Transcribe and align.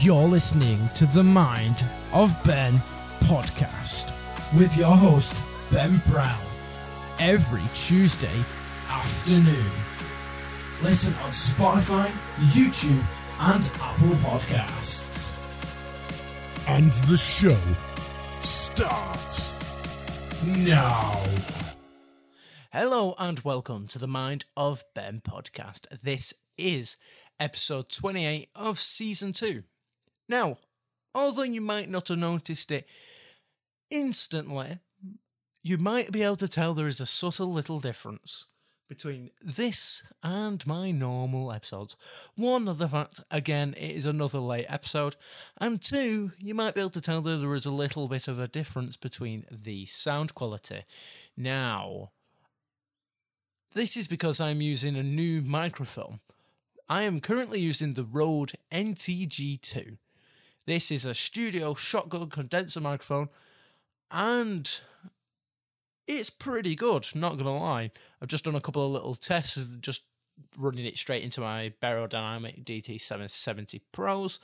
You're 0.00 0.28
listening 0.28 0.90
to 0.94 1.06
the 1.06 1.22
Mind 1.22 1.84
of 2.12 2.36
Ben 2.44 2.82
podcast 3.20 4.12
with 4.58 4.76
your 4.76 4.94
host, 4.94 5.34
Ben 5.72 6.02
Brown, 6.08 6.40
every 7.18 7.62
Tuesday 7.72 8.44
afternoon. 8.90 9.70
Listen 10.82 11.14
on 11.22 11.30
Spotify, 11.30 12.08
YouTube, 12.50 13.02
and 13.40 13.70
Apple 13.80 14.16
Podcasts. 14.28 15.36
And 16.68 16.90
the 17.08 17.16
show 17.16 17.56
starts 18.40 19.54
now. 20.44 21.22
Hello 22.70 23.14
and 23.18 23.40
welcome 23.40 23.86
to 23.88 23.98
the 23.98 24.08
Mind 24.08 24.44
of 24.56 24.84
Ben 24.94 25.20
podcast. 25.20 25.86
This 26.02 26.34
is 26.58 26.98
episode 27.40 27.88
28 27.88 28.48
of 28.56 28.78
season 28.78 29.32
2. 29.32 29.62
Now, 30.28 30.58
although 31.14 31.42
you 31.42 31.60
might 31.60 31.88
not 31.88 32.08
have 32.08 32.18
noticed 32.18 32.70
it 32.70 32.86
instantly, 33.90 34.78
you 35.62 35.78
might 35.78 36.12
be 36.12 36.22
able 36.22 36.36
to 36.36 36.48
tell 36.48 36.74
there 36.74 36.88
is 36.88 37.00
a 37.00 37.06
subtle 37.06 37.52
little 37.52 37.78
difference 37.78 38.46
between 38.88 39.30
this 39.42 40.04
and 40.22 40.64
my 40.66 40.90
normal 40.90 41.52
episodes. 41.52 41.96
One, 42.36 42.64
the 42.66 42.88
fact, 42.88 43.20
again, 43.30 43.74
it 43.76 43.90
is 43.90 44.06
another 44.06 44.38
late 44.38 44.66
episode, 44.68 45.16
and 45.58 45.80
two, 45.82 46.32
you 46.38 46.54
might 46.54 46.74
be 46.74 46.80
able 46.80 46.90
to 46.90 47.00
tell 47.00 47.20
that 47.22 47.38
there 47.38 47.54
is 47.54 47.66
a 47.66 47.72
little 47.72 48.06
bit 48.08 48.28
of 48.28 48.38
a 48.38 48.48
difference 48.48 48.96
between 48.96 49.44
the 49.50 49.86
sound 49.86 50.34
quality. 50.34 50.84
Now, 51.36 52.12
this 53.72 53.96
is 53.96 54.06
because 54.06 54.40
I'm 54.40 54.60
using 54.60 54.96
a 54.96 55.02
new 55.02 55.42
microphone. 55.42 56.18
I 56.88 57.02
am 57.02 57.20
currently 57.20 57.58
using 57.58 57.94
the 57.94 58.04
Rode 58.04 58.52
NTG2. 58.72 59.98
This 60.66 60.90
is 60.90 61.04
a 61.04 61.14
studio 61.14 61.74
shotgun 61.74 62.28
condenser 62.28 62.80
microphone, 62.80 63.28
and 64.10 64.68
it's 66.08 66.28
pretty 66.28 66.74
good, 66.74 67.06
not 67.14 67.36
gonna 67.36 67.56
lie. 67.56 67.92
I've 68.20 68.28
just 68.28 68.44
done 68.44 68.56
a 68.56 68.60
couple 68.60 68.84
of 68.84 68.90
little 68.90 69.14
tests 69.14 69.64
just 69.80 70.02
running 70.58 70.84
it 70.84 70.98
straight 70.98 71.22
into 71.22 71.40
my 71.40 71.72
Dynamic 71.80 72.64
DT770 72.64 73.80
Pros, 73.92 74.40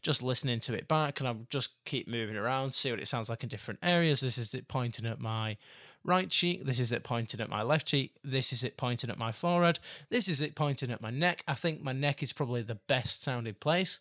just 0.00 0.22
listening 0.22 0.60
to 0.60 0.74
it 0.74 0.86
back, 0.86 1.18
and 1.18 1.28
I'll 1.28 1.46
just 1.50 1.84
keep 1.84 2.06
moving 2.06 2.36
around, 2.36 2.74
see 2.74 2.90
what 2.90 3.00
it 3.00 3.08
sounds 3.08 3.28
like 3.28 3.42
in 3.42 3.48
different 3.48 3.80
areas. 3.82 4.20
This 4.20 4.38
is 4.38 4.54
it 4.54 4.68
pointing 4.68 5.06
at 5.06 5.20
my 5.20 5.56
right 6.04 6.30
cheek, 6.30 6.64
this 6.64 6.78
is 6.78 6.92
it 6.92 7.02
pointing 7.02 7.40
at 7.40 7.48
my 7.48 7.62
left 7.62 7.88
cheek, 7.88 8.14
this 8.22 8.52
is 8.52 8.62
it 8.62 8.76
pointing 8.76 9.10
at 9.10 9.18
my 9.18 9.32
forehead, 9.32 9.80
this 10.08 10.28
is 10.28 10.40
it 10.40 10.54
pointing 10.54 10.92
at 10.92 11.02
my 11.02 11.10
neck. 11.10 11.42
I 11.48 11.54
think 11.54 11.82
my 11.82 11.92
neck 11.92 12.22
is 12.22 12.32
probably 12.32 12.62
the 12.62 12.76
best 12.76 13.24
sounding 13.24 13.54
place. 13.54 13.98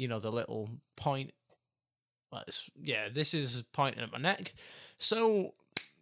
You 0.00 0.08
know, 0.08 0.18
the 0.18 0.32
little 0.32 0.70
point. 0.96 1.32
Yeah, 2.80 3.08
this 3.12 3.34
is 3.34 3.64
pointing 3.72 4.02
at 4.02 4.12
my 4.12 4.18
neck. 4.18 4.54
So 4.96 5.54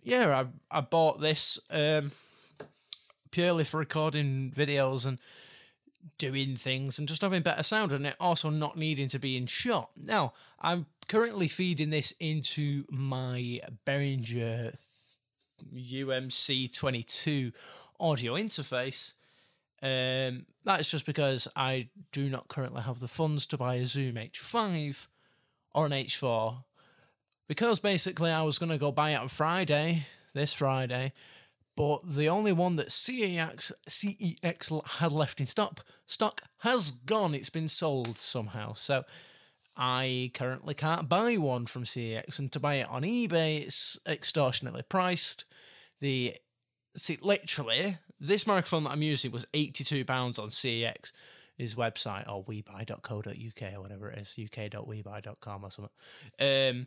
yeah, 0.04 0.44
I 0.70 0.78
I 0.78 0.80
bought 0.82 1.20
this 1.20 1.58
um, 1.70 2.12
purely 3.30 3.64
for 3.64 3.78
recording 3.78 4.52
videos 4.54 5.06
and 5.06 5.18
doing 6.16 6.54
things 6.54 6.98
and 6.98 7.08
just 7.08 7.22
having 7.22 7.42
better 7.42 7.62
sound 7.62 7.92
and 7.92 8.06
it 8.06 8.16
also 8.20 8.50
not 8.50 8.76
needing 8.76 9.08
to 9.08 9.18
be 9.18 9.36
in 9.36 9.46
shot. 9.46 9.90
Now, 9.96 10.32
I'm 10.60 10.86
currently 11.08 11.48
feeding 11.48 11.90
this 11.90 12.12
into 12.20 12.84
my 12.90 13.60
Behringer 13.84 14.76
UMC22 15.74 17.52
audio 18.00 18.34
interface. 18.34 19.14
Um, 19.82 20.46
that's 20.64 20.90
just 20.90 21.06
because 21.06 21.48
I 21.54 21.88
do 22.12 22.28
not 22.28 22.48
currently 22.48 22.82
have 22.82 23.00
the 23.00 23.08
funds 23.08 23.46
to 23.46 23.56
buy 23.56 23.76
a 23.76 23.86
Zoom 23.86 24.16
H5 24.16 25.06
or 25.74 25.86
an 25.86 25.92
H4 25.92 26.64
because 27.48 27.80
basically 27.80 28.30
I 28.30 28.42
was 28.42 28.58
going 28.58 28.70
to 28.70 28.78
go 28.78 28.92
buy 28.92 29.10
it 29.10 29.20
on 29.20 29.28
Friday, 29.28 30.06
this 30.34 30.52
Friday, 30.52 31.12
but 31.74 32.00
the 32.04 32.28
only 32.28 32.52
one 32.52 32.76
that 32.76 32.88
CEX 32.88 33.72
CEX 33.88 34.98
had 34.98 35.12
left 35.12 35.40
in 35.40 35.46
stock 35.46 35.84
stock 36.06 36.42
has 36.58 36.90
gone. 36.90 37.34
It's 37.34 37.50
been 37.50 37.68
sold 37.68 38.18
somehow. 38.18 38.74
So 38.74 39.04
I 39.76 40.32
currently 40.34 40.74
can't 40.74 41.08
buy 41.08 41.36
one 41.36 41.66
from 41.66 41.84
CEX, 41.84 42.38
and 42.38 42.50
to 42.52 42.60
buy 42.60 42.74
it 42.74 42.90
on 42.90 43.02
eBay, 43.02 43.62
it's 43.62 43.98
extortionately 44.06 44.82
priced. 44.82 45.44
The 46.00 46.34
see, 46.96 47.18
literally, 47.22 47.98
this 48.20 48.46
microphone 48.46 48.84
that 48.84 48.90
I'm 48.90 49.02
using 49.02 49.30
was 49.30 49.46
eighty-two 49.54 50.04
pounds 50.04 50.38
on 50.38 50.48
CEX 50.48 51.12
his 51.58 51.74
website 51.74 52.28
or 52.28 52.44
webuy.co.uk 52.44 53.74
or 53.74 53.80
whatever 53.80 54.10
it 54.10 54.18
is, 54.20 54.38
uk.webuy.com 54.40 55.64
or 55.64 55.70
something. 55.70 55.90
Um, 56.40 56.86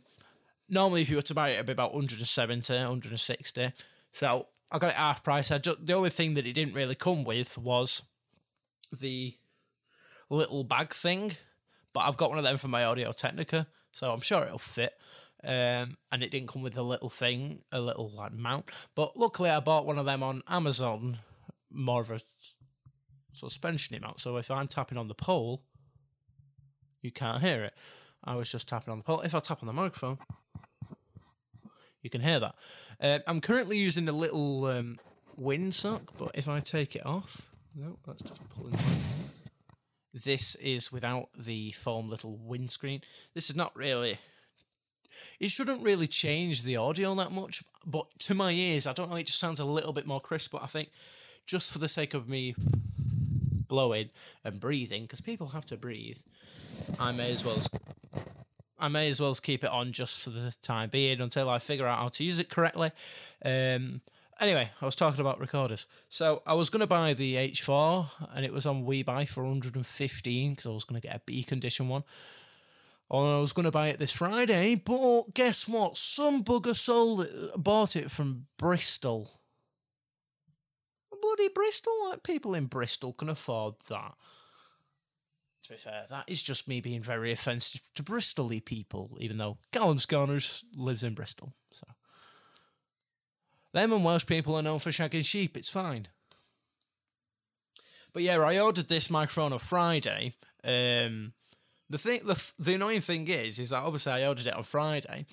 normally 0.68 1.02
if 1.02 1.10
you 1.10 1.16
were 1.16 1.22
to 1.22 1.34
buy 1.34 1.50
it, 1.50 1.54
it'd 1.54 1.66
be 1.66 1.72
about 1.72 1.92
170, 1.92 2.72
160. 2.72 3.72
So 4.12 4.46
I 4.72 4.78
got 4.78 4.90
it 4.90 4.96
half 4.96 5.22
price. 5.22 5.50
I 5.50 5.58
just, 5.58 5.84
the 5.86 5.92
only 5.92 6.08
thing 6.10 6.34
that 6.34 6.46
it 6.46 6.54
didn't 6.54 6.74
really 6.74 6.94
come 6.94 7.22
with 7.22 7.58
was 7.58 8.02
the 8.98 9.36
little 10.30 10.64
bag 10.64 10.94
thing, 10.94 11.32
but 11.92 12.00
I've 12.00 12.16
got 12.16 12.30
one 12.30 12.38
of 12.38 12.44
them 12.44 12.56
for 12.56 12.68
my 12.68 12.84
Audio 12.84 13.12
Technica, 13.12 13.66
so 13.92 14.10
I'm 14.10 14.20
sure 14.20 14.44
it'll 14.44 14.58
fit. 14.58 14.94
Um, 15.44 15.96
and 16.12 16.22
it 16.22 16.30
didn't 16.30 16.48
come 16.48 16.62
with 16.62 16.76
a 16.76 16.82
little 16.82 17.08
thing, 17.08 17.62
a 17.72 17.80
little 17.80 18.08
like 18.10 18.32
mount. 18.32 18.70
But 18.94 19.16
luckily, 19.16 19.50
I 19.50 19.60
bought 19.60 19.86
one 19.86 19.98
of 19.98 20.06
them 20.06 20.22
on 20.22 20.42
Amazon, 20.48 21.18
more 21.70 22.00
of 22.00 22.10
a 22.10 22.20
suspension 23.32 23.98
mount. 24.00 24.20
So 24.20 24.36
if 24.36 24.50
I'm 24.50 24.68
tapping 24.68 24.98
on 24.98 25.08
the 25.08 25.14
pole, 25.14 25.62
you 27.00 27.10
can't 27.10 27.40
hear 27.40 27.64
it. 27.64 27.74
I 28.22 28.36
was 28.36 28.50
just 28.50 28.68
tapping 28.68 28.92
on 28.92 28.98
the 28.98 29.04
pole. 29.04 29.20
If 29.22 29.34
I 29.34 29.40
tap 29.40 29.62
on 29.62 29.66
the 29.66 29.72
microphone, 29.72 30.18
you 32.02 32.10
can 32.10 32.20
hear 32.20 32.38
that. 32.38 32.54
Uh, 33.00 33.18
I'm 33.26 33.40
currently 33.40 33.78
using 33.78 34.08
a 34.08 34.12
little 34.12 34.66
um, 34.66 34.98
windsock, 35.40 36.02
but 36.18 36.30
if 36.34 36.48
I 36.48 36.60
take 36.60 36.94
it 36.94 37.04
off, 37.04 37.50
no, 37.74 37.98
that's 38.06 38.22
just 38.22 38.48
pulling. 38.50 38.74
This 40.14 40.54
is 40.56 40.92
without 40.92 41.30
the 41.36 41.72
foam 41.72 42.08
little 42.08 42.36
windscreen. 42.36 43.00
This 43.34 43.50
is 43.50 43.56
not 43.56 43.74
really. 43.74 44.18
It 45.42 45.50
shouldn't 45.50 45.82
really 45.82 46.06
change 46.06 46.62
the 46.62 46.76
audio 46.76 47.16
that 47.16 47.32
much, 47.32 47.64
but 47.84 48.06
to 48.20 48.34
my 48.36 48.52
ears, 48.52 48.86
I 48.86 48.92
don't 48.92 49.10
know. 49.10 49.16
It 49.16 49.26
just 49.26 49.40
sounds 49.40 49.58
a 49.58 49.64
little 49.64 49.92
bit 49.92 50.06
more 50.06 50.20
crisp. 50.20 50.52
But 50.52 50.62
I 50.62 50.66
think 50.66 50.90
just 51.44 51.72
for 51.72 51.80
the 51.80 51.88
sake 51.88 52.14
of 52.14 52.28
me 52.28 52.54
blowing 53.66 54.10
and 54.44 54.60
breathing, 54.60 55.02
because 55.02 55.20
people 55.20 55.48
have 55.48 55.64
to 55.66 55.76
breathe, 55.76 56.18
I 57.00 57.10
may 57.10 57.32
as 57.32 57.44
well 57.44 57.58
I 58.78 58.86
may 58.86 59.08
as 59.08 59.20
well 59.20 59.34
keep 59.34 59.64
it 59.64 59.70
on 59.70 59.90
just 59.90 60.22
for 60.22 60.30
the 60.30 60.56
time 60.62 60.90
being 60.90 61.20
until 61.20 61.50
I 61.50 61.58
figure 61.58 61.88
out 61.88 61.98
how 61.98 62.08
to 62.08 62.22
use 62.22 62.38
it 62.38 62.48
correctly. 62.48 62.92
Um, 63.44 64.00
anyway, 64.40 64.70
I 64.80 64.84
was 64.84 64.94
talking 64.94 65.20
about 65.20 65.40
recorders. 65.40 65.86
So 66.08 66.42
I 66.46 66.54
was 66.54 66.70
going 66.70 66.82
to 66.82 66.86
buy 66.86 67.14
the 67.14 67.34
H4 67.34 68.28
and 68.36 68.44
it 68.44 68.52
was 68.52 68.64
on 68.64 68.84
WeBuy 68.84 69.28
for 69.28 69.42
115 69.42 70.50
because 70.50 70.66
I 70.66 70.70
was 70.70 70.84
going 70.84 71.00
to 71.00 71.08
get 71.08 71.16
a 71.16 71.20
B 71.26 71.42
condition 71.42 71.88
one. 71.88 72.04
Or 73.12 73.36
I 73.36 73.40
was 73.40 73.52
going 73.52 73.66
to 73.66 73.70
buy 73.70 73.88
it 73.88 73.98
this 73.98 74.10
Friday, 74.10 74.74
but 74.74 75.34
guess 75.34 75.68
what? 75.68 75.96
Some 75.96 76.42
bugger 76.42 76.74
sold 76.74 77.20
it, 77.20 77.30
bought 77.56 77.94
it 77.94 78.10
from 78.10 78.46
Bristol. 78.56 79.28
Bloody 81.20 81.50
Bristol, 81.50 81.92
like 82.08 82.24
people 82.24 82.54
in 82.54 82.66
Bristol 82.66 83.12
can 83.12 83.28
afford 83.28 83.74
that 83.88 84.14
to 85.62 85.70
be 85.70 85.76
fair, 85.76 86.04
that 86.10 86.24
is 86.28 86.42
just 86.42 86.68
me 86.68 86.80
being 86.80 87.02
very 87.02 87.30
offensive 87.30 87.82
to 87.94 88.02
Bristol 88.02 88.50
people, 88.64 89.16
even 89.20 89.38
though 89.38 89.58
Callum 89.72 89.98
Scarners 89.98 90.64
lives 90.76 91.02
in 91.02 91.14
Bristol. 91.14 91.52
So 91.70 91.86
them 93.72 93.92
and 93.92 94.04
Welsh 94.04 94.26
people 94.26 94.56
are 94.56 94.62
known 94.62 94.80
for 94.80 94.90
shagging 94.90 95.24
sheep. 95.24 95.56
It's 95.56 95.70
fine. 95.70 96.08
But 98.12 98.24
yeah, 98.24 98.38
I 98.38 98.58
ordered 98.58 98.88
this 98.88 99.08
microphone 99.08 99.52
on 99.52 99.58
Friday. 99.58 100.32
Um, 100.64 101.32
the 101.92 101.98
thing, 101.98 102.20
the, 102.24 102.52
the 102.58 102.74
annoying 102.74 103.02
thing 103.02 103.28
is, 103.28 103.58
is 103.58 103.70
that 103.70 103.84
obviously 103.84 104.12
I 104.12 104.26
ordered 104.26 104.46
it 104.46 104.54
on 104.54 104.62
Friday. 104.62 105.26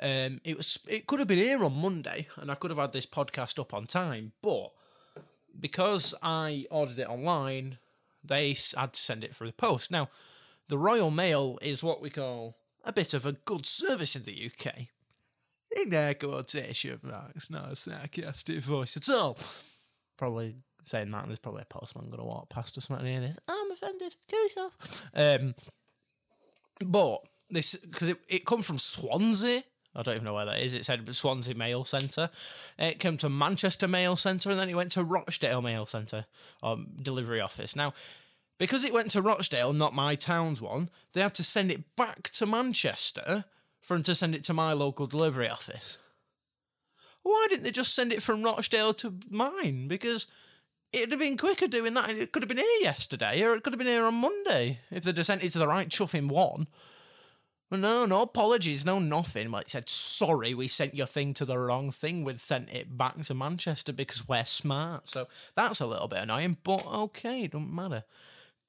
Um, 0.00 0.40
it 0.44 0.56
was 0.56 0.78
it 0.88 1.06
could 1.06 1.18
have 1.18 1.28
been 1.28 1.38
here 1.38 1.64
on 1.64 1.80
Monday, 1.80 2.28
and 2.36 2.50
I 2.50 2.54
could 2.54 2.70
have 2.70 2.78
had 2.78 2.92
this 2.92 3.06
podcast 3.06 3.58
up 3.58 3.74
on 3.74 3.86
time, 3.86 4.32
but 4.40 4.70
because 5.58 6.14
I 6.22 6.64
ordered 6.70 6.98
it 6.98 7.08
online, 7.08 7.78
they 8.22 8.56
had 8.76 8.92
to 8.92 9.00
send 9.00 9.24
it 9.24 9.34
through 9.34 9.48
the 9.48 9.52
post. 9.54 9.90
Now, 9.90 10.08
the 10.68 10.78
Royal 10.78 11.10
Mail 11.10 11.58
is 11.60 11.82
what 11.82 12.00
we 12.00 12.10
call 12.10 12.54
a 12.84 12.92
bit 12.92 13.14
of 13.14 13.26
a 13.26 13.32
good 13.32 13.66
service 13.66 14.14
in 14.14 14.24
the 14.24 14.50
UK. 14.50 14.88
In 15.82 15.90
their 15.90 16.14
quotation 16.14 17.00
marks, 17.02 17.50
not 17.50 17.72
a 17.72 17.76
sarcastic 17.76 18.60
voice 18.60 18.96
at 18.96 19.08
all. 19.08 19.36
Probably 20.16 20.54
saying 20.82 21.10
that, 21.10 21.26
there's 21.26 21.40
probably 21.40 21.62
a 21.62 21.64
postman 21.64 22.06
going 22.06 22.18
to 22.18 22.24
walk 22.24 22.48
past 22.48 22.78
us 22.78 22.88
and 22.88 23.04
this. 23.24 23.38
I'm 23.48 23.70
offended. 23.72 24.14
Kill 24.28 24.42
yourself. 24.42 25.08
Um, 25.14 25.54
but 26.84 27.18
this 27.50 27.76
because 27.76 28.10
it, 28.10 28.18
it 28.28 28.44
come 28.44 28.62
from 28.62 28.78
Swansea. 28.78 29.62
I 29.94 30.02
don't 30.02 30.14
even 30.14 30.24
know 30.24 30.34
where 30.34 30.44
that 30.44 30.60
is. 30.60 30.74
It 30.74 30.84
said 30.84 31.14
Swansea 31.14 31.54
Mail 31.54 31.84
Centre. 31.84 32.28
It 32.78 32.98
came 32.98 33.16
to 33.16 33.30
Manchester 33.30 33.88
Mail 33.88 34.16
Centre 34.16 34.50
and 34.50 34.60
then 34.60 34.68
it 34.68 34.74
went 34.74 34.92
to 34.92 35.02
Rochdale 35.02 35.62
Mail 35.62 35.86
Centre, 35.86 36.26
um, 36.62 36.88
delivery 37.00 37.40
office. 37.40 37.74
Now, 37.74 37.94
because 38.58 38.84
it 38.84 38.92
went 38.92 39.10
to 39.12 39.22
Rochdale, 39.22 39.72
not 39.72 39.94
my 39.94 40.14
town's 40.14 40.60
one, 40.60 40.90
they 41.12 41.22
had 41.22 41.34
to 41.34 41.44
send 41.44 41.70
it 41.70 41.96
back 41.96 42.24
to 42.24 42.46
Manchester 42.46 43.46
for 43.80 43.94
them 43.94 44.02
to 44.02 44.14
send 44.14 44.34
it 44.34 44.44
to 44.44 44.52
my 44.52 44.74
local 44.74 45.06
delivery 45.06 45.48
office. 45.48 45.96
Why 47.22 47.46
didn't 47.48 47.64
they 47.64 47.70
just 47.70 47.94
send 47.94 48.12
it 48.12 48.22
from 48.22 48.42
Rochdale 48.42 48.94
to 48.94 49.14
mine? 49.30 49.88
Because 49.88 50.26
it'd 50.92 51.10
have 51.10 51.20
been 51.20 51.36
quicker 51.36 51.66
doing 51.66 51.94
that. 51.94 52.10
It 52.10 52.32
could 52.32 52.42
have 52.42 52.48
been 52.48 52.58
here 52.58 52.80
yesterday, 52.82 53.42
or 53.42 53.54
it 53.54 53.62
could 53.62 53.72
have 53.72 53.78
been 53.78 53.86
here 53.86 54.04
on 54.04 54.14
Monday 54.14 54.80
if 54.90 55.04
they'd 55.04 55.16
have 55.16 55.26
sent 55.26 55.44
it 55.44 55.52
to 55.52 55.58
the 55.58 55.66
right 55.66 55.88
chuffing 55.88 56.28
one. 56.28 56.66
Well, 57.70 57.80
no, 57.80 58.06
no 58.06 58.22
apologies, 58.22 58.84
no 58.84 59.00
nothing. 59.00 59.50
Well, 59.50 59.60
it 59.60 59.70
said, 59.70 59.88
sorry, 59.88 60.54
we 60.54 60.68
sent 60.68 60.94
your 60.94 61.06
thing 61.06 61.34
to 61.34 61.44
the 61.44 61.58
wrong 61.58 61.90
thing. 61.90 62.22
We've 62.22 62.40
sent 62.40 62.70
it 62.70 62.96
back 62.96 63.20
to 63.22 63.34
Manchester 63.34 63.92
because 63.92 64.28
we're 64.28 64.44
smart. 64.44 65.08
So 65.08 65.26
that's 65.56 65.80
a 65.80 65.86
little 65.86 66.06
bit 66.06 66.22
annoying, 66.22 66.58
but 66.62 66.86
okay, 66.86 67.48
don't 67.48 67.74
matter. 67.74 68.04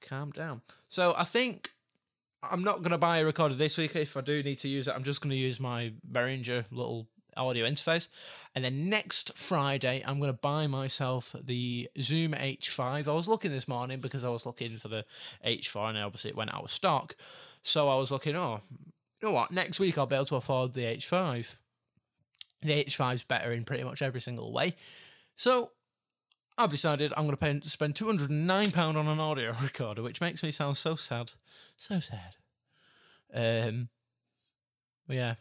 Calm 0.00 0.32
down. 0.32 0.62
So 0.88 1.14
I 1.16 1.22
think 1.22 1.70
I'm 2.42 2.64
not 2.64 2.78
going 2.78 2.90
to 2.90 2.98
buy 2.98 3.18
a 3.18 3.24
recorder 3.24 3.54
this 3.54 3.78
week. 3.78 3.94
If 3.94 4.16
I 4.16 4.20
do 4.20 4.42
need 4.42 4.56
to 4.56 4.68
use 4.68 4.88
it, 4.88 4.94
I'm 4.96 5.04
just 5.04 5.20
going 5.20 5.30
to 5.30 5.36
use 5.36 5.60
my 5.60 5.92
Behringer 6.10 6.70
little 6.72 7.06
audio 7.38 7.66
interface. 7.66 8.08
And 8.54 8.64
then 8.64 8.90
next 8.90 9.36
Friday, 9.36 10.02
I'm 10.06 10.18
going 10.18 10.32
to 10.32 10.38
buy 10.38 10.66
myself 10.66 11.34
the 11.40 11.88
Zoom 12.00 12.32
H5. 12.32 13.06
I 13.08 13.12
was 13.12 13.28
looking 13.28 13.52
this 13.52 13.68
morning 13.68 14.00
because 14.00 14.24
I 14.24 14.28
was 14.30 14.46
looking 14.46 14.70
for 14.70 14.88
the 14.88 15.04
H4 15.46 15.90
and 15.90 15.98
obviously 15.98 16.30
it 16.30 16.36
went 16.36 16.54
out 16.54 16.64
of 16.64 16.70
stock. 16.70 17.14
So 17.62 17.88
I 17.88 17.96
was 17.96 18.10
looking, 18.10 18.36
oh, 18.36 18.58
you 19.20 19.28
know 19.28 19.34
what? 19.34 19.50
Next 19.52 19.80
week 19.80 19.98
I'll 19.98 20.06
be 20.06 20.16
able 20.16 20.26
to 20.26 20.36
afford 20.36 20.72
the 20.72 20.82
H5. 20.82 21.56
The 22.62 22.84
H5's 22.84 23.24
better 23.24 23.52
in 23.52 23.64
pretty 23.64 23.84
much 23.84 24.02
every 24.02 24.20
single 24.20 24.52
way. 24.52 24.74
So 25.36 25.70
I've 26.56 26.70
decided 26.70 27.12
I'm 27.16 27.24
going 27.24 27.36
to 27.36 27.36
pay, 27.36 27.60
spend 27.68 27.94
£209 27.94 28.76
on 28.76 29.06
an 29.06 29.20
audio 29.20 29.54
recorder, 29.62 30.02
which 30.02 30.20
makes 30.20 30.42
me 30.42 30.50
sound 30.50 30.76
so 30.76 30.96
sad. 30.96 31.32
So 31.76 32.00
sad. 32.00 32.34
Um, 33.32 33.88
yeah. 35.08 35.34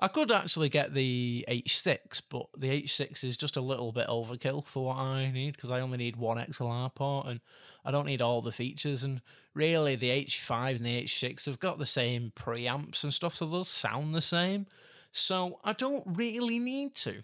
I 0.00 0.08
could 0.08 0.30
actually 0.30 0.68
get 0.68 0.94
the 0.94 1.44
H6, 1.48 2.22
but 2.30 2.46
the 2.56 2.82
H6 2.82 3.24
is 3.24 3.36
just 3.36 3.56
a 3.56 3.60
little 3.60 3.90
bit 3.90 4.06
overkill 4.06 4.64
for 4.64 4.86
what 4.86 4.96
I 4.96 5.30
need 5.30 5.56
because 5.56 5.70
I 5.70 5.80
only 5.80 5.98
need 5.98 6.16
one 6.16 6.38
XLR 6.38 6.94
port 6.94 7.26
and 7.26 7.40
I 7.84 7.90
don't 7.90 8.06
need 8.06 8.22
all 8.22 8.40
the 8.40 8.52
features. 8.52 9.02
And 9.02 9.20
really, 9.54 9.96
the 9.96 10.10
H5 10.10 10.76
and 10.76 10.84
the 10.84 11.02
H6 11.02 11.46
have 11.46 11.58
got 11.58 11.78
the 11.78 11.86
same 11.86 12.32
preamps 12.36 13.02
and 13.02 13.12
stuff, 13.12 13.34
so 13.34 13.46
they'll 13.46 13.64
sound 13.64 14.14
the 14.14 14.20
same. 14.20 14.66
So 15.10 15.58
I 15.64 15.72
don't 15.72 16.04
really 16.06 16.60
need 16.60 16.94
to. 16.96 17.22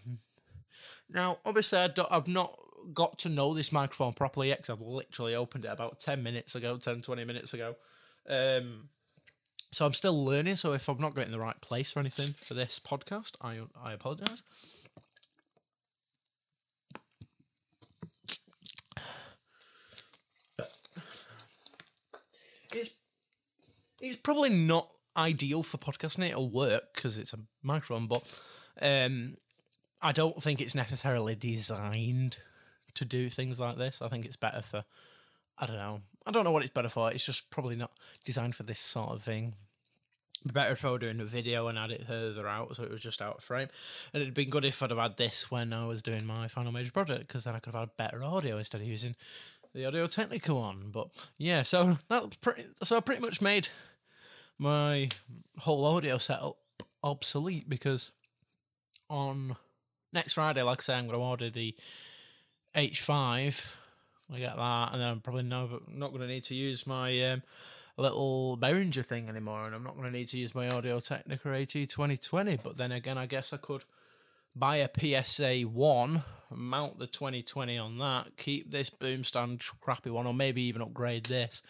Now, 1.08 1.38
obviously, 1.44 1.78
I 1.78 1.90
have 2.10 2.26
not 2.26 2.58
got 2.92 3.18
to 3.20 3.28
know 3.28 3.54
this 3.54 3.72
microphone 3.72 4.14
properly 4.14 4.48
yet 4.48 4.58
because 4.58 4.70
I've 4.70 4.80
literally 4.80 5.34
opened 5.34 5.64
it 5.64 5.70
about 5.70 6.00
10 6.00 6.22
minutes 6.22 6.54
ago, 6.56 6.76
10, 6.76 7.02
20 7.02 7.24
minutes 7.24 7.54
ago. 7.54 7.76
Um, 8.28 8.88
so 9.74 9.84
I'm 9.86 9.94
still 9.94 10.24
learning. 10.24 10.56
So 10.56 10.72
if 10.72 10.88
I'm 10.88 11.00
not 11.00 11.14
getting 11.14 11.32
the 11.32 11.38
right 11.38 11.60
place 11.60 11.96
or 11.96 12.00
anything 12.00 12.28
for 12.28 12.54
this 12.54 12.80
podcast, 12.80 13.32
I 13.40 13.60
I 13.82 13.92
apologize. 13.92 14.88
It's 22.72 22.96
it's 24.00 24.16
probably 24.16 24.50
not 24.50 24.88
ideal 25.16 25.62
for 25.62 25.78
podcasting. 25.78 26.28
It'll 26.28 26.50
work 26.50 26.94
because 26.94 27.18
it's 27.18 27.32
a 27.32 27.38
microphone, 27.62 28.06
but 28.06 28.40
um, 28.80 29.36
I 30.02 30.12
don't 30.12 30.42
think 30.42 30.60
it's 30.60 30.74
necessarily 30.74 31.34
designed 31.34 32.38
to 32.94 33.04
do 33.04 33.28
things 33.30 33.58
like 33.58 33.76
this. 33.76 34.02
I 34.02 34.08
think 34.08 34.24
it's 34.24 34.36
better 34.36 34.62
for 34.62 34.84
I 35.58 35.66
don't 35.66 35.76
know. 35.76 36.00
I 36.26 36.30
don't 36.30 36.44
know 36.44 36.52
what 36.52 36.62
it's 36.62 36.72
better 36.72 36.88
for. 36.88 37.10
It's 37.12 37.26
just 37.26 37.50
probably 37.50 37.76
not 37.76 37.92
designed 38.24 38.54
for 38.54 38.62
this 38.62 38.78
sort 38.78 39.10
of 39.10 39.22
thing 39.22 39.54
better 40.52 40.72
if 40.72 40.84
I 40.84 40.90
were 40.90 40.98
doing 40.98 41.20
a 41.20 41.24
video 41.24 41.68
and 41.68 41.78
had 41.78 41.90
it 41.90 42.06
further 42.06 42.46
out 42.46 42.76
so 42.76 42.82
it 42.82 42.90
was 42.90 43.02
just 43.02 43.22
out 43.22 43.38
of 43.38 43.44
frame. 43.44 43.68
And 44.12 44.22
it'd 44.22 44.34
been 44.34 44.50
good 44.50 44.64
if 44.64 44.82
I'd 44.82 44.90
have 44.90 44.98
had 44.98 45.16
this 45.16 45.50
when 45.50 45.72
I 45.72 45.86
was 45.86 46.02
doing 46.02 46.26
my 46.26 46.48
final 46.48 46.72
major 46.72 46.92
project 46.92 47.28
because 47.28 47.44
then 47.44 47.54
I 47.54 47.60
could 47.60 47.74
have 47.74 47.88
had 47.88 47.96
better 47.96 48.22
audio 48.22 48.58
instead 48.58 48.80
of 48.80 48.86
using 48.86 49.16
the 49.74 49.86
Audio 49.86 50.06
Technica 50.06 50.54
one. 50.54 50.90
But 50.92 51.26
yeah, 51.38 51.62
so 51.62 51.96
that's 52.08 52.36
pretty. 52.36 52.64
So 52.82 52.96
I 52.96 53.00
pretty 53.00 53.22
much 53.22 53.40
made 53.40 53.68
my 54.58 55.08
whole 55.58 55.84
audio 55.84 56.18
setup 56.18 56.56
obsolete 57.02 57.68
because 57.68 58.12
on 59.08 59.56
next 60.12 60.34
Friday, 60.34 60.62
like 60.62 60.80
I 60.80 60.82
say, 60.82 60.94
I'm 60.94 61.06
going 61.06 61.18
to 61.18 61.24
order 61.24 61.50
the 61.50 61.74
H5. 62.74 63.76
I 64.32 64.38
get 64.38 64.56
that, 64.56 64.92
and 64.92 65.00
then 65.00 65.08
I'm 65.08 65.20
probably 65.20 65.42
no, 65.42 65.80
not 65.88 66.10
going 66.10 66.22
to 66.22 66.26
need 66.26 66.44
to 66.44 66.54
use 66.54 66.86
my 66.86 67.20
um, 67.30 67.42
little 67.96 68.56
Behringer 68.56 69.04
thing 69.04 69.28
anymore, 69.28 69.66
and 69.66 69.74
I'm 69.74 69.84
not 69.84 69.96
going 69.96 70.06
to 70.06 70.12
need 70.12 70.28
to 70.28 70.38
use 70.38 70.54
my 70.54 70.68
Audio 70.68 70.98
Technica 70.98 71.50
AT 71.50 71.68
2020. 71.68 72.58
But 72.62 72.76
then 72.76 72.92
again, 72.92 73.18
I 73.18 73.26
guess 73.26 73.52
I 73.52 73.58
could 73.58 73.84
buy 74.56 74.76
a 74.76 74.88
PSA 75.22 75.62
1, 75.62 76.22
mount 76.52 76.98
the 76.98 77.06
2020 77.06 77.76
on 77.76 77.98
that, 77.98 78.36
keep 78.36 78.70
this 78.70 78.88
boom 78.88 79.24
stand 79.24 79.62
crappy 79.80 80.10
one, 80.10 80.26
or 80.26 80.34
maybe 80.34 80.62
even 80.62 80.82
upgrade 80.82 81.26
this 81.26 81.62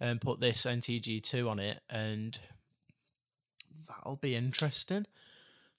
and 0.00 0.20
put 0.20 0.40
this 0.40 0.64
NTG2 0.64 1.48
on 1.48 1.58
it, 1.58 1.80
and 1.90 2.38
that'll 3.88 4.16
be 4.16 4.34
interesting. 4.34 5.06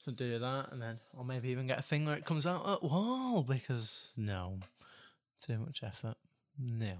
To 0.05 0.13
do 0.13 0.39
that, 0.39 0.71
and 0.71 0.81
then, 0.81 0.97
or 1.17 1.25
maybe 1.25 1.49
even 1.49 1.67
get 1.67 1.77
a 1.77 1.81
thing 1.81 2.05
where 2.05 2.15
it 2.15 2.23
comes 2.23 2.47
out 2.47 2.67
at 2.67 2.81
wall 2.81 3.43
because 3.43 4.13
no, 4.15 4.59
too 5.49 5.59
much 5.59 5.83
effort. 5.83 6.15
No. 6.57 6.93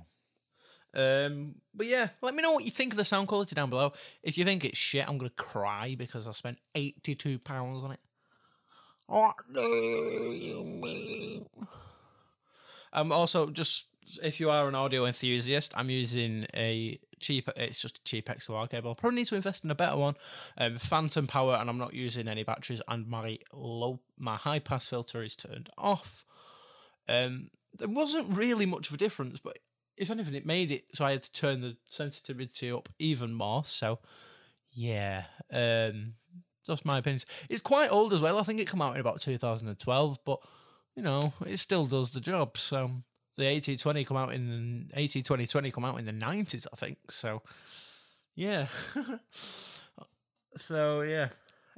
Um, 0.93 1.55
but 1.73 1.85
yeah, 1.85 2.09
let 2.21 2.33
me 2.33 2.41
know 2.41 2.53
what 2.53 2.65
you 2.65 2.71
think 2.71 2.93
of 2.93 2.97
the 2.97 3.03
sound 3.03 3.27
quality 3.27 3.53
down 3.53 3.69
below. 3.69 3.93
If 4.23 4.37
you 4.37 4.45
think 4.45 4.65
it's 4.65 4.77
shit, 4.77 5.07
I'm 5.07 5.17
gonna 5.17 5.29
cry 5.31 5.95
because 5.97 6.27
I 6.27 6.31
spent 6.31 6.57
eighty-two 6.73 7.39
pounds 7.39 7.83
on 7.83 7.91
it. 7.91 7.99
What 9.05 9.35
do 9.53 9.61
you 9.61 10.63
mean? 10.63 11.45
Um, 12.91 13.11
also, 13.11 13.51
just 13.51 13.85
if 14.23 14.39
you 14.39 14.49
are 14.49 14.67
an 14.67 14.73
audio 14.73 15.05
enthusiast, 15.05 15.73
I'm 15.77 15.91
using 15.91 16.47
a 16.55 16.99
cheap. 17.19 17.47
It's 17.55 17.79
just 17.79 17.99
a 17.99 18.03
cheap 18.03 18.27
XLR 18.27 18.69
cable. 18.69 18.95
Probably 18.95 19.19
need 19.19 19.27
to 19.27 19.35
invest 19.35 19.63
in 19.63 19.69
a 19.69 19.75
better 19.75 19.97
one. 19.97 20.15
Um, 20.57 20.77
phantom 20.77 21.27
power, 21.27 21.55
and 21.55 21.69
I'm 21.69 21.77
not 21.77 21.93
using 21.93 22.27
any 22.27 22.43
batteries. 22.43 22.81
And 22.87 23.07
my 23.07 23.37
low, 23.53 23.99
my 24.17 24.37
high 24.37 24.59
pass 24.59 24.87
filter 24.87 25.21
is 25.21 25.35
turned 25.35 25.69
off. 25.77 26.25
Um, 27.07 27.49
there 27.77 27.87
wasn't 27.87 28.35
really 28.35 28.65
much 28.65 28.89
of 28.89 28.93
a 28.93 28.97
difference, 28.97 29.39
but 29.39 29.59
if 29.97 30.09
anything, 30.09 30.33
it 30.33 30.45
made 30.45 30.71
it 30.71 30.83
so 30.93 31.05
I 31.05 31.11
had 31.11 31.23
to 31.23 31.31
turn 31.31 31.61
the 31.61 31.75
sensitivity 31.87 32.71
up 32.71 32.89
even 32.99 33.33
more. 33.33 33.63
So, 33.65 33.99
yeah, 34.71 35.25
um, 35.51 36.13
that's 36.67 36.85
my 36.85 36.99
opinion. 36.99 37.21
It's 37.49 37.61
quite 37.61 37.91
old 37.91 38.13
as 38.13 38.21
well. 38.21 38.37
I 38.37 38.43
think 38.43 38.59
it 38.59 38.69
came 38.69 38.81
out 38.81 38.95
in 38.95 39.01
about 39.01 39.21
2012, 39.21 40.19
but 40.25 40.39
you 40.95 41.03
know, 41.03 41.33
it 41.45 41.57
still 41.57 41.85
does 41.85 42.11
the 42.11 42.19
job. 42.19 42.57
So 42.57 42.91
the 43.35 43.43
AT20 43.43 44.05
come 44.05 44.17
out 44.17 44.33
in 44.33 44.89
the 44.89 45.01
AT2020 45.01 45.73
come 45.73 45.85
out 45.85 45.99
in 45.99 46.05
the 46.05 46.11
90s, 46.13 46.67
I 46.71 46.75
think. 46.75 47.11
So, 47.11 47.41
yeah. 48.35 48.65
so 50.55 51.01
yeah, 51.01 51.29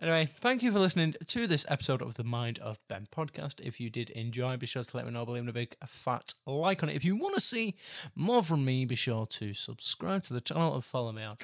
Anyway, 0.01 0.25
thank 0.25 0.63
you 0.63 0.71
for 0.71 0.79
listening 0.79 1.13
to 1.27 1.45
this 1.45 1.63
episode 1.69 2.01
of 2.01 2.15
the 2.15 2.23
Mind 2.23 2.57
of 2.57 2.79
Ben 2.87 3.07
podcast. 3.15 3.59
If 3.59 3.79
you 3.79 3.91
did 3.91 4.09
enjoy, 4.09 4.57
be 4.57 4.65
sure 4.65 4.81
to 4.81 4.97
let 4.97 5.05
me 5.05 5.11
know 5.11 5.27
by 5.27 5.33
leaving 5.33 5.49
a 5.49 5.53
big 5.53 5.75
fat 5.85 6.33
like 6.47 6.81
on 6.81 6.89
it. 6.89 6.95
If 6.95 7.05
you 7.05 7.15
want 7.15 7.35
to 7.35 7.39
see 7.39 7.75
more 8.15 8.41
from 8.41 8.65
me, 8.65 8.83
be 8.85 8.95
sure 8.95 9.27
to 9.27 9.53
subscribe 9.53 10.23
to 10.23 10.33
the 10.33 10.41
channel 10.41 10.73
and 10.73 10.83
follow 10.83 11.11
me 11.11 11.21
on 11.21 11.35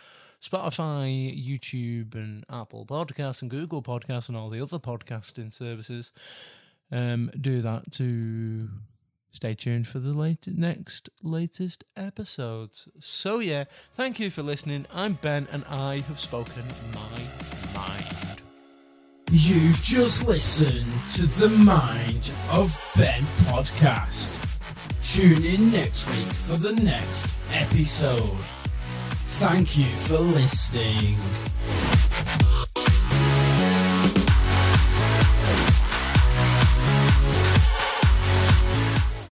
Spotify, 0.42 1.32
YouTube, 1.38 2.16
and 2.16 2.46
Apple 2.50 2.84
Podcasts, 2.88 3.44
and 3.44 3.52
Google 3.52 3.84
Podcasts, 3.84 4.28
and 4.28 4.36
all 4.36 4.50
the 4.50 4.60
other 4.62 4.80
podcasting 4.80 5.54
services. 5.54 6.12
Um, 6.92 7.30
do 7.40 7.62
that 7.62 7.92
to 7.92 8.70
stay 9.30 9.54
tuned 9.54 9.86
for 9.86 10.00
the 10.00 10.14
late, 10.14 10.48
next 10.48 11.12
latest 11.22 11.84
episodes. 11.96 12.88
So, 12.98 13.38
yeah, 13.38 13.66
thank 13.94 14.20
you 14.20 14.32
for 14.32 14.42
listening. 14.42 14.88
I'm 14.92 15.14
Ben, 15.14 15.48
and 15.52 15.64
I 15.66 16.00
have 16.00 16.20
spoken 16.20 16.64
my 16.92 17.80
mind. 17.80 18.27
You've 19.30 19.82
just 19.82 20.26
listened 20.26 20.94
to 21.16 21.26
the 21.26 21.50
Mind 21.50 22.32
of 22.50 22.80
Ben 22.96 23.24
podcast. 23.44 24.30
Tune 25.04 25.44
in 25.44 25.70
next 25.70 26.10
week 26.10 26.28
for 26.28 26.54
the 26.56 26.72
next 26.82 27.36
episode. 27.52 28.38
Thank 29.40 29.78
you 29.78 29.86
for 29.86 30.20
listening. 30.20 31.18